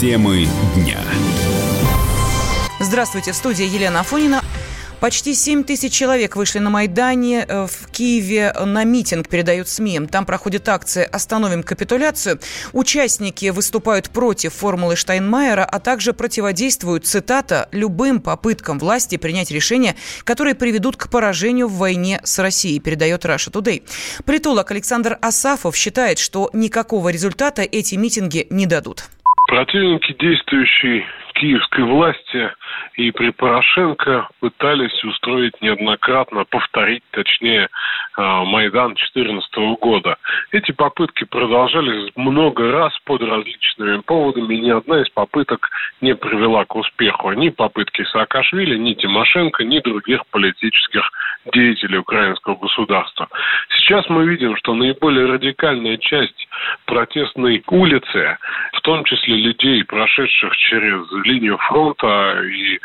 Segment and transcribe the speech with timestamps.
[0.00, 0.96] Темы дня.
[2.80, 4.42] Здравствуйте, в студии Елена Афонина.
[4.98, 10.06] Почти 7 тысяч человек вышли на Майдане э, в Киеве на митинг, передают СМИ.
[10.10, 12.40] Там проходит акция «Остановим капитуляцию».
[12.72, 20.54] Участники выступают против формулы Штайнмайера, а также противодействуют, цитата, «любым попыткам власти принять решения, которые
[20.54, 23.82] приведут к поражению в войне с Россией», передает Russia Today.
[24.24, 29.10] Политолог Александр Асафов считает, что никакого результата эти митинги не дадут.
[29.50, 31.04] Противники действующей
[31.40, 32.52] киевской власти
[32.96, 37.68] и при Порошенко пытались устроить неоднократно, повторить, точнее,
[38.16, 40.18] а, Майдан 2014 года.
[40.52, 45.70] Эти попытки продолжались много раз под различными поводами, и ни одна из попыток
[46.02, 47.32] не привела к успеху.
[47.32, 51.10] Ни попытки Саакашвили, ни Тимошенко, ни других политических
[51.54, 53.28] деятелей украинского государства.
[53.70, 56.48] Сейчас мы видим, что наиболее радикальная часть
[56.84, 58.36] протестной улицы,
[58.74, 62.78] в том числе людей, прошедших через линию фронта и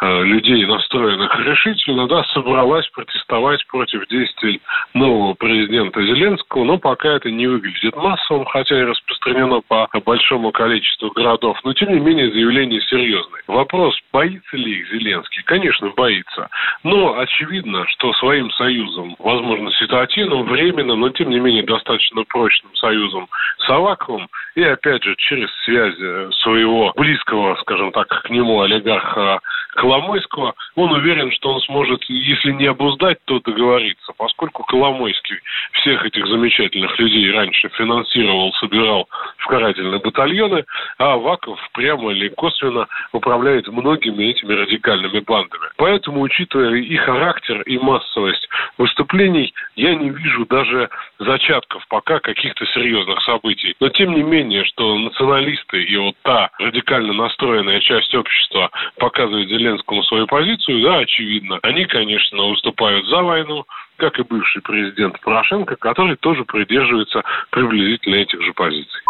[0.00, 4.60] э, людей, настроенных решительно, да, собралась протестовать против действий
[4.94, 11.10] нового президента Зеленского, но пока это не выглядит массовым, хотя и распространено по большому количеству
[11.10, 13.42] городов, но тем не менее заявление серьезное.
[13.46, 15.42] Вопрос, боится ли их Зеленский?
[15.44, 16.48] Конечно, боится.
[16.82, 23.28] Но очевидно, что своим союзом, возможно, ситуативным, временным, но тем не менее достаточно прочным союзом
[23.58, 29.40] с Аваковым и опять же через связи своего близкого, скажем так, к нему олигарха
[29.72, 35.38] Коломойского, он уверен, что он сможет, если не обуздать, то договориться, поскольку Коломойский
[35.72, 40.64] всех этих замечательных людей раньше финансировал, собирал в карательные батальоны,
[40.98, 45.64] а Аваков прямо или косвенно управляет многими этими радикальными бандами.
[45.76, 53.22] Поэтому, учитывая и характер, и массовость выступлений, я не вижу даже зачатков пока каких-то серьезных
[53.22, 53.74] событий.
[53.80, 60.02] Но тем не менее, что националисты и вот та радикально настроенная часть общества показывает Зеленскому
[60.04, 61.58] свою позицию, да, очевидно.
[61.62, 63.64] Они, конечно, выступают за войну,
[63.96, 69.00] как и бывший президент Порошенко, который тоже придерживается приблизительно этих же позиций.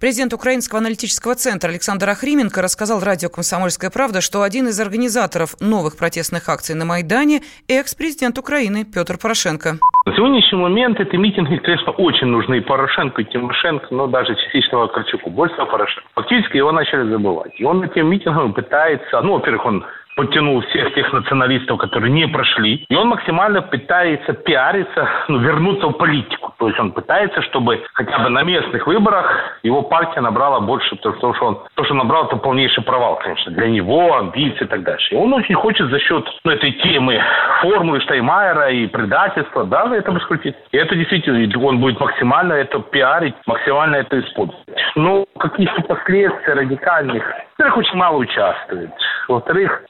[0.00, 5.96] Президент Украинского аналитического центра Александр Ахрименко рассказал радио «Комсомольская правда», что один из организаторов новых
[5.96, 9.78] протестных акций на Майдане– экс-президент Украины Петр Порошенко.
[10.04, 14.78] На сегодняшний момент эти митинги, конечно, очень нужны и Порошенко, и Тимошенко, но даже частично
[14.78, 15.30] Вакарчуку.
[15.30, 16.08] Больше Порошенко.
[16.14, 17.52] Фактически его начали забывать.
[17.58, 19.84] И он на этим митингам пытается, ну, во-первых, он
[20.16, 22.84] подтянул всех тех националистов, которые не прошли.
[22.88, 26.54] И он максимально пытается пиариться, ну, вернуться в политику.
[26.58, 31.34] То есть он пытается, чтобы хотя бы на местных выборах его партия набрала больше, потому
[31.34, 35.14] что он, то, что набрал, это полнейший провал, конечно, для него, амбиции и так дальше.
[35.14, 37.20] И он очень хочет за счет ну, этой темы
[37.60, 40.54] формулы Штаймайера и предательства, да, на этом раскрутить.
[40.72, 44.66] И это действительно, он будет максимально это пиарить, максимально это использовать.
[44.94, 47.24] Но каких-то последствий радикальных,
[47.58, 48.90] во-первых, очень мало участвует.
[49.28, 49.84] Во-вторых,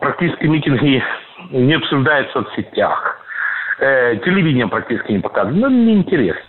[0.00, 1.02] практически митинги
[1.50, 3.20] не обсуждаются в соцсетях.
[3.78, 5.60] Э, телевидение практически не показывает.
[5.60, 6.42] Ну, неинтересно.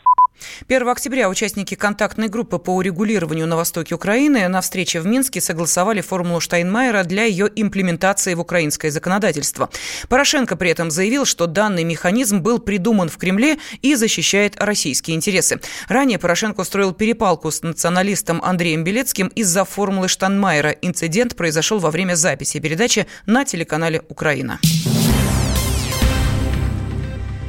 [0.67, 6.01] 1 октября участники контактной группы по урегулированию на востоке Украины на встрече в Минске согласовали
[6.01, 9.69] формулу Штайнмайера для ее имплементации в украинское законодательство.
[10.07, 15.59] Порошенко при этом заявил, что данный механизм был придуман в Кремле и защищает российские интересы.
[15.87, 20.71] Ранее Порошенко устроил перепалку с националистом Андреем Белецким из-за формулы Штайнмайера.
[20.71, 24.59] Инцидент произошел во время записи передачи на телеканале «Украина».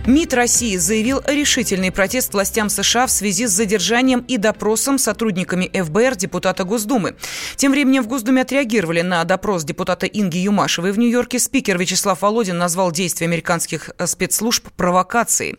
[0.06, 6.16] МИД России заявил решительный протест властям США в связи с задержанием и допросом сотрудниками ФБР
[6.16, 7.16] депутата Госдумы.
[7.56, 11.38] Тем временем в Госдуме отреагировали на допрос депутата Инги Юмашевой в Нью-Йорке.
[11.38, 15.58] Спикер Вячеслав Володин назвал действия американских э, спецслужб провокацией.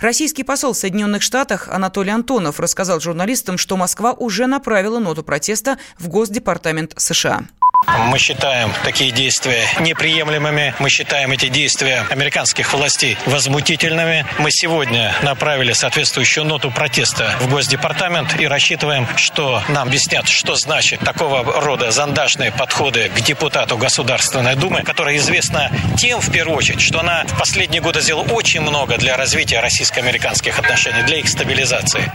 [0.00, 5.78] Российский посол в Соединенных Штатах Анатолий Антонов рассказал журналистам, что Москва уже направила ноту протеста
[5.98, 7.42] в Госдепартамент США.
[7.86, 10.74] Мы считаем такие действия неприемлемыми.
[10.78, 14.26] Мы считаем эти действия американских властей возмутительными.
[14.38, 21.00] Мы сегодня направили соответствующую ноту протеста в Госдепартамент и рассчитываем, что нам объяснят, что значит
[21.00, 27.00] такого рода зондажные подходы к депутату Государственной Думы, которая известна тем, в первую очередь, что
[27.00, 32.12] она в последние годы сделала очень много для развития российско-американских отношений, для их стабилизации.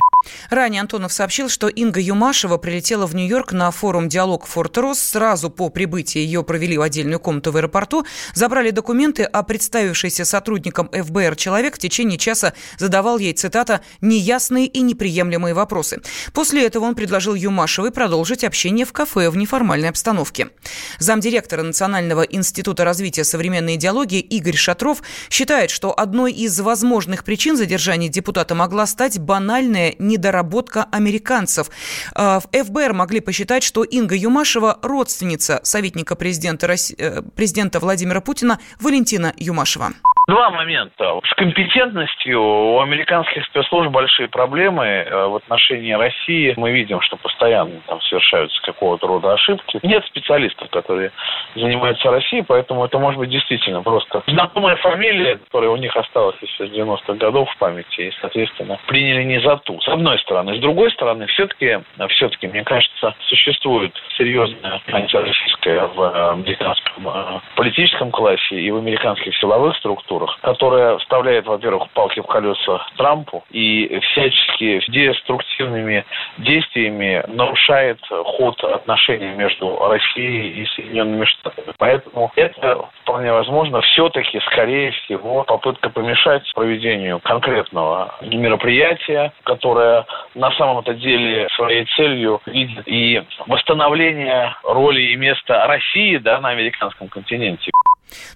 [0.50, 5.00] Ранее Антонов сообщил, что Инга Юмашева прилетела в Нью-Йорк на форум «Диалог Форт-Рос».
[5.00, 10.90] Сразу по прибытии ее провели в отдельную комнату в аэропорту, забрали документы, а представившийся сотрудником
[10.92, 16.02] ФБР человек в течение часа задавал ей, цитата, «неясные и неприемлемые вопросы».
[16.34, 20.50] После этого он предложил Юмашевой продолжить общение в кафе в неформальной обстановке.
[21.00, 28.10] Замдиректора Национального института развития современной идеологии Игорь Шатров считает, что одной из возможных причин задержания
[28.10, 31.70] депутата могла стать банальная не недоработка американцев.
[32.16, 36.68] В ФБР могли посчитать, что Инга Юмашева– родственница советника президента,
[37.36, 39.94] президента Владимира Путина Валентина Юмашева.
[40.28, 41.22] Два момента.
[41.24, 46.54] С компетентностью у американских спецслужб большие проблемы э, в отношении России.
[46.58, 49.80] Мы видим, что постоянно там совершаются какого-то рода ошибки.
[49.84, 51.14] Нет специалистов, которые
[51.56, 56.68] занимаются Россией, поэтому это может быть действительно просто знакомая фамилия, которая у них осталась еще
[56.68, 59.80] с 90-х годов в памяти, и, соответственно, приняли не за ту.
[59.80, 60.58] С одной стороны.
[60.58, 61.80] С другой стороны, все-таки,
[62.10, 69.34] все-таки, мне кажется, существует серьезная антироссийская в э, американском э, политическом классе и в американских
[69.38, 76.06] силовых структурах структурах, которая вставляет, во-первых, палки в колеса Трампу и всячески деструктивными
[76.38, 81.74] действиями нарушает ход отношений между Россией и Соединенными Штатами.
[81.78, 90.06] Поэтому это вполне возможно все-таки, скорее всего, попытка помешать проведению конкретного мероприятия, которое
[90.36, 97.08] на самом-то деле своей целью видит и восстановление роли и места России да, на американском
[97.08, 97.72] континенте.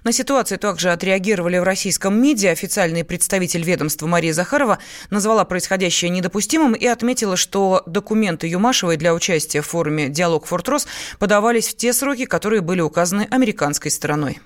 [0.04, 2.52] На ситуацию также отреагировали в российском МИДе.
[2.52, 4.80] Официальный представитель ведомства Мария Захарова
[5.10, 10.88] назвала происходящее недопустимым и отметила, что документы Юмашевой для участия в форуме «Диалог Фортрос»
[11.20, 14.40] подавались в те сроки, которые были указаны американской стороной.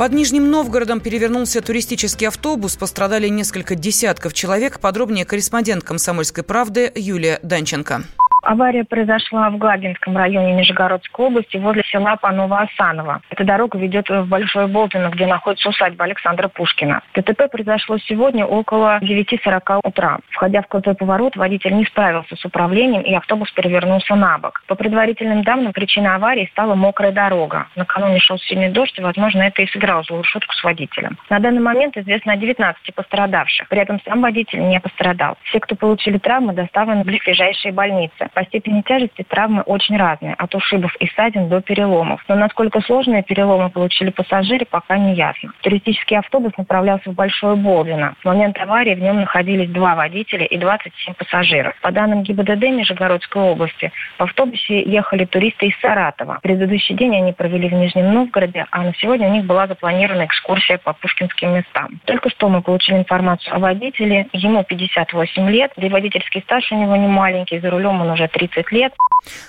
[0.00, 2.74] Под Нижним Новгородом перевернулся туристический автобус.
[2.76, 4.80] Пострадали несколько десятков человек.
[4.80, 8.04] Подробнее корреспондент «Комсомольской правды» Юлия Данченко.
[8.42, 13.20] Авария произошла в Глагинском районе Нижегородской области возле села Панова-Осанова.
[13.30, 17.02] Эта дорога ведет в Большое Болтино, где находится усадьба Александра Пушкина.
[17.14, 20.18] ДТП произошло сегодня около 9.40 утра.
[20.30, 24.62] Входя в крутой поворот, водитель не справился с управлением, и автобус перевернулся на бок.
[24.66, 27.66] По предварительным данным, причиной аварии стала мокрая дорога.
[27.76, 31.18] Накануне шел сильный дождь, и, возможно, это и сыграло злую шутку с водителем.
[31.28, 33.68] На данный момент известно о 19 пострадавших.
[33.68, 35.36] При этом сам водитель не пострадал.
[35.42, 38.29] Все, кто получили травмы, доставлены в близлежащие больницы.
[38.34, 42.22] По степени тяжести травмы очень разные, от ушибов и ссадин до переломов.
[42.28, 45.52] Но насколько сложные переломы получили пассажиры, пока не ясно.
[45.62, 48.14] Туристический автобус направлялся в Большое Болдино.
[48.22, 51.74] В момент аварии в нем находились два водителя и 27 пассажиров.
[51.80, 56.38] По данным ГИБДД Нижегородской области, в автобусе ехали туристы из Саратова.
[56.42, 60.78] Предыдущий день они провели в Нижнем Новгороде, а на сегодня у них была запланирована экскурсия
[60.78, 62.00] по пушкинским местам.
[62.04, 64.26] Только что мы получили информацию о водителе.
[64.32, 68.19] Ему 58 лет, да и водительский стаж у него не маленький, за рулем он уже
[68.20, 68.92] уже 30 лет.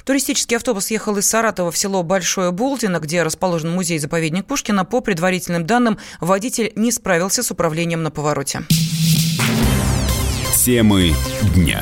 [0.05, 4.85] Туристический автобус ехал из Саратова в село Большое Бултино, где расположен музей-заповедник Пушкина.
[4.85, 8.61] По предварительным данным, водитель не справился с управлением на повороте.
[10.55, 11.13] Темы
[11.55, 11.81] дня.